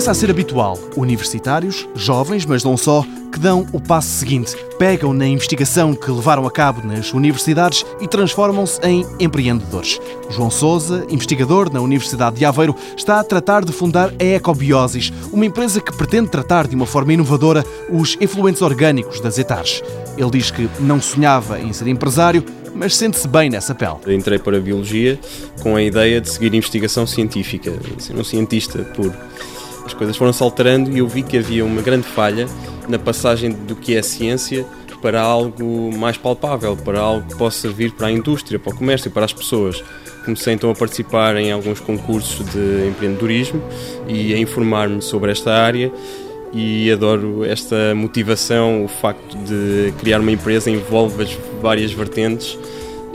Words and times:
Começa 0.00 0.12
a 0.12 0.14
ser 0.14 0.30
habitual 0.30 0.78
universitários, 0.96 1.86
jovens, 1.94 2.46
mas 2.46 2.64
não 2.64 2.74
só, 2.74 3.04
que 3.30 3.38
dão 3.38 3.66
o 3.70 3.78
passo 3.78 4.08
seguinte, 4.08 4.56
pegam 4.78 5.12
na 5.12 5.26
investigação 5.26 5.94
que 5.94 6.10
levaram 6.10 6.46
a 6.46 6.50
cabo 6.50 6.80
nas 6.82 7.12
universidades 7.12 7.84
e 8.00 8.08
transformam-se 8.08 8.80
em 8.82 9.04
empreendedores. 9.20 10.00
João 10.30 10.50
Souza, 10.50 11.04
investigador 11.10 11.70
na 11.70 11.82
Universidade 11.82 12.36
de 12.36 12.46
Aveiro, 12.46 12.74
está 12.96 13.20
a 13.20 13.24
tratar 13.24 13.62
de 13.62 13.74
fundar 13.74 14.10
a 14.18 14.24
Ecobiosis, 14.24 15.12
uma 15.30 15.44
empresa 15.44 15.82
que 15.82 15.94
pretende 15.94 16.30
tratar 16.30 16.66
de 16.66 16.74
uma 16.74 16.86
forma 16.86 17.12
inovadora 17.12 17.62
os 17.90 18.16
efluentes 18.22 18.62
orgânicos 18.62 19.20
das 19.20 19.36
etares. 19.36 19.82
Ele 20.16 20.30
diz 20.30 20.50
que 20.50 20.66
não 20.80 20.98
sonhava 20.98 21.60
em 21.60 21.74
ser 21.74 21.88
empresário, 21.88 22.42
mas 22.74 22.96
sente-se 22.96 23.28
bem 23.28 23.50
nessa 23.50 23.74
pele. 23.74 24.16
Entrei 24.16 24.38
para 24.38 24.56
a 24.56 24.60
Biologia 24.60 25.20
com 25.62 25.76
a 25.76 25.82
ideia 25.82 26.22
de 26.22 26.30
seguir 26.30 26.54
investigação 26.54 27.06
científica, 27.06 27.70
ser 27.98 28.16
um 28.16 28.24
cientista 28.24 28.78
puro. 28.78 29.12
As 29.84 29.94
coisas 29.94 30.16
foram-se 30.16 30.42
alterando 30.42 30.90
e 30.90 30.98
eu 30.98 31.08
vi 31.08 31.22
que 31.22 31.38
havia 31.38 31.64
uma 31.64 31.82
grande 31.82 32.06
falha 32.06 32.46
na 32.88 32.98
passagem 32.98 33.50
do 33.50 33.74
que 33.74 33.96
é 33.96 34.02
ciência 34.02 34.66
para 35.00 35.20
algo 35.20 35.90
mais 35.96 36.16
palpável, 36.16 36.76
para 36.76 37.00
algo 37.00 37.26
que 37.26 37.36
possa 37.36 37.68
vir 37.68 37.92
para 37.92 38.08
a 38.08 38.12
indústria, 38.12 38.58
para 38.58 38.72
o 38.72 38.76
comércio, 38.76 39.10
para 39.10 39.24
as 39.24 39.32
pessoas. 39.32 39.82
Comecei 40.24 40.52
então 40.52 40.70
a 40.70 40.74
participar 40.74 41.36
em 41.36 41.50
alguns 41.50 41.80
concursos 41.80 42.44
de 42.50 42.88
empreendedorismo 42.88 43.62
e 44.06 44.34
a 44.34 44.38
informar-me 44.38 45.00
sobre 45.00 45.32
esta 45.32 45.52
área 45.52 45.90
e 46.52 46.90
adoro 46.90 47.44
esta 47.44 47.94
motivação, 47.94 48.84
o 48.84 48.88
facto 48.88 49.36
de 49.38 49.92
criar 49.98 50.20
uma 50.20 50.32
empresa 50.32 50.70
envolve 50.70 51.22
as 51.22 51.38
várias 51.62 51.92
vertentes 51.92 52.58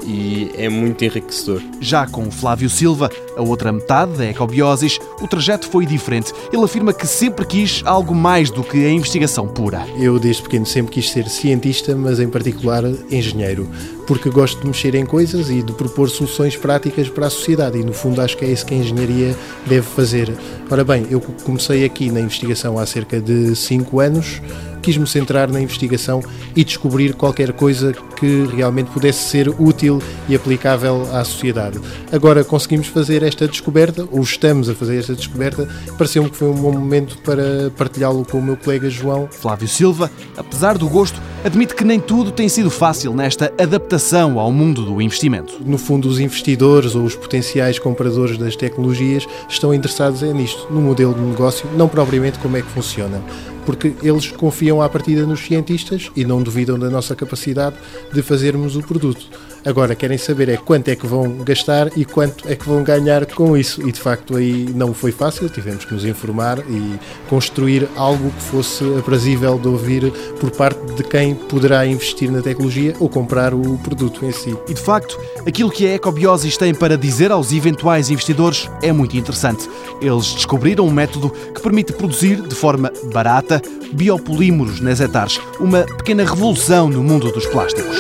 e 0.04 0.52
é 0.58 0.70
muito 0.70 1.04
enriquecedor. 1.04 1.62
Já 1.80 2.08
com 2.08 2.30
Flávio 2.32 2.70
Silva, 2.70 3.10
a 3.36 3.42
outra 3.42 3.72
metade 3.72 4.14
da 4.14 4.26
Ecobiosis, 4.26 5.00
o 5.22 5.28
trajeto 5.28 5.68
foi 5.68 5.86
diferente. 5.86 6.34
Ele 6.52 6.64
afirma 6.64 6.94
que 6.94 7.08
sempre 7.08 7.46
quis 7.46 7.82
algo 7.86 8.14
mais 8.14 8.50
do 8.50 8.64
que 8.64 8.86
a 8.86 8.90
investigação 8.90 9.48
pura. 9.48 9.86
Eu, 9.98 10.20
desde 10.20 10.44
pequeno, 10.44 10.66
sempre 10.66 10.94
quis 10.94 11.10
ser 11.10 11.30
cientista, 11.30 11.96
mas 11.96 12.20
em 12.20 12.30
particular 12.30 12.84
engenheiro, 13.10 13.70
porque 14.08 14.30
gosto 14.30 14.62
de 14.62 14.68
mexer 14.68 14.96
em 14.96 15.06
coisas 15.06 15.50
e 15.50 15.62
de 15.62 15.74
propor 15.74 16.10
soluções 16.10 16.56
práticas 16.56 17.10
para 17.10 17.28
a 17.28 17.30
sociedade, 17.30 17.80
e 17.80 17.84
no 17.84 17.94
fundo 17.94 18.22
acho 18.22 18.38
que 18.38 18.46
é 18.46 18.50
isso 18.50 18.66
que 18.66 18.74
a 18.74 18.78
engenharia 18.78 19.36
deve 19.66 19.86
fazer. 19.86 20.32
Ora 20.70 20.84
bem, 20.84 21.08
eu 21.10 21.20
comecei 21.20 21.86
aqui 21.86 22.12
na 22.12 22.20
investigação 22.20 22.78
há 22.78 22.86
cerca 22.86 23.20
de 23.20 23.56
5 23.56 24.00
anos 24.00 24.42
quis-me 24.86 25.08
centrar 25.08 25.52
na 25.52 25.60
investigação 25.60 26.22
e 26.56 26.64
descobrir 26.64 27.16
qualquer 27.16 27.54
coisa 27.54 27.92
que 28.16 28.46
realmente 28.56 28.92
pudesse 28.92 29.30
ser 29.30 29.50
útil 29.50 30.00
e 30.30 30.36
aplicável 30.36 31.10
à 31.12 31.24
sociedade. 31.24 31.80
Agora 32.12 32.44
conseguimos 32.44 32.86
fazer 32.88 33.24
esta 33.24 33.48
descoberta, 33.48 34.08
ou 34.12 34.22
estamos 34.22 34.70
a 34.70 34.76
fazer 34.76 35.00
esta 35.00 35.16
descoberta, 35.16 35.68
pareceu-me 35.98 36.30
que 36.30 36.38
foi 36.38 36.50
um 36.50 36.54
bom 36.54 36.72
momento 36.72 37.18
para 37.24 37.72
partilhá-lo 37.76 38.24
com 38.26 38.38
o 38.38 38.44
meu 38.44 38.56
colega 38.56 38.88
João. 38.88 39.28
Flávio 39.32 39.68
Silva, 39.68 40.12
apesar 40.38 40.78
do 40.78 40.88
gosto, 40.88 41.20
admite 41.46 41.76
que 41.76 41.84
nem 41.84 42.00
tudo 42.00 42.32
tem 42.32 42.50
sido 42.50 42.72
fácil 42.72 43.14
nesta 43.14 43.54
adaptação 43.62 44.40
ao 44.40 44.52
mundo 44.52 44.84
do 44.84 45.00
investimento. 45.00 45.62
No 45.64 45.78
fundo, 45.78 46.10
os 46.10 46.20
investidores 46.20 46.96
ou 46.96 47.04
os 47.04 47.16
potenciais 47.16 47.78
compradores 47.78 48.36
das 48.36 48.56
tecnologias 48.56 49.28
estão 49.48 49.72
interessados 49.72 50.24
é 50.24 50.34
nisto, 50.34 50.68
no 50.72 50.82
modelo 50.82 51.14
de 51.14 51.22
negócio, 51.22 51.70
não 51.78 51.88
propriamente 51.88 52.40
como 52.40 52.58
é 52.58 52.64
que 52.64 52.70
funciona 52.70 53.22
porque 53.66 53.94
eles 54.04 54.32
confiam 54.32 54.82
à 54.82 54.90
partida 54.90 55.26
nos 55.26 55.42
cientistas 55.42 56.12
e 56.16 56.24
não 56.24 56.42
duvidam 56.42 56.78
da 56.78 56.90
nossa 56.90 57.16
capacidade 57.16 57.76
de 58.14 58.22
fazermos 58.22 58.76
o 58.76 58.82
produto. 58.82 59.28
Agora 59.66 59.96
querem 59.96 60.16
saber 60.16 60.48
é 60.50 60.58
quanto 60.58 60.90
é 60.90 60.96
que 60.96 61.08
vão 61.08 61.38
gastar 61.38 61.90
e 61.98 62.06
quanto 62.06 62.48
é 62.48 62.56
que 62.56 62.70
vão 62.70 62.84
ganhar 62.84 63.26
com 63.26 63.58
isso. 63.58 63.82
E 63.82 63.92
de 63.92 64.00
facto 64.00 64.38
aí 64.38 64.70
não 64.76 64.94
foi 64.94 65.12
fácil, 65.12 65.50
tivemos 65.50 65.84
que 65.84 65.94
nos 65.94 66.06
informar 66.06 66.60
e 66.60 67.00
construir 67.28 67.90
algo 67.96 68.30
que 68.30 68.44
fosse 68.44 68.84
aprazível 69.00 69.58
de 69.58 69.68
ouvir 69.68 70.12
por 70.40 70.52
parte 70.52 70.80
de 70.94 71.04
quem 71.04 71.34
poderá 71.34 71.84
investir 71.84 72.32
na 72.32 72.44
tecnologia 72.44 72.94
ou 73.00 73.10
comprar 73.10 73.56
o 73.56 73.80
produto 73.80 74.24
em 74.24 74.32
si. 74.32 74.56
E 74.70 74.74
de 74.76 74.82
facto, 74.82 75.20
aquilo 75.48 75.72
que 75.72 75.88
a 75.88 75.96
Ecobiosis 75.96 76.58
tem 76.58 76.72
para 76.72 76.96
dizer 76.96 77.32
aos 77.32 77.52
eventuais 77.52 78.12
investidores 78.12 78.70
é 78.84 78.92
muito 78.92 79.18
interessante. 79.18 79.68
Eles 80.00 80.32
descobriram 80.32 80.86
um 80.86 80.92
método 80.92 81.32
que 81.32 81.62
permite 81.62 81.92
produzir 81.92 82.40
de 82.40 82.54
forma 82.54 82.94
barata 83.12 83.55
biopolímeros 83.94 84.80
nas 84.80 85.00
etares, 85.00 85.40
uma 85.60 85.84
pequena 85.84 86.24
revolução 86.24 86.90
no 86.90 87.04
mundo 87.04 87.32
dos 87.32 87.46
plásticos. 87.46 87.98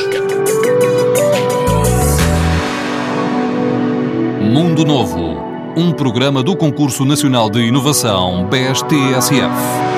Mundo 4.41 4.85
Novo, 4.85 5.37
um 5.75 5.91
programa 5.91 6.41
do 6.43 6.55
Concurso 6.55 7.03
Nacional 7.05 7.49
de 7.49 7.59
Inovação 7.59 8.47
BSTSF. 8.49 9.94